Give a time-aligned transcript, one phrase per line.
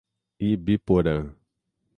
[0.49, 1.15] Ibiporã